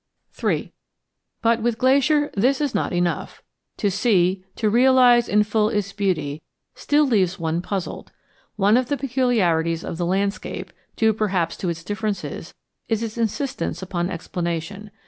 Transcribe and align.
III 0.43 0.73
But, 1.43 1.61
with 1.61 1.77
Glacier, 1.77 2.31
this 2.35 2.59
is 2.59 2.73
not 2.73 2.91
enough. 2.91 3.43
To 3.77 3.91
see, 3.91 4.43
to 4.55 4.67
realize 4.67 5.29
in 5.29 5.43
full 5.43 5.69
its 5.69 5.93
beauty, 5.93 6.41
still 6.73 7.05
leaves 7.05 7.37
one 7.37 7.61
puzzled. 7.61 8.11
One 8.55 8.77
of 8.77 8.87
the 8.87 8.97
peculiarities 8.97 9.83
of 9.83 9.99
the 9.99 10.05
landscape, 10.07 10.73
due 10.95 11.13
perhaps 11.13 11.55
to 11.57 11.69
its 11.69 11.83
differences, 11.83 12.55
is 12.89 13.03
its 13.03 13.15
insistence 13.19 13.83
upon 13.83 14.09
explanation. 14.09 14.89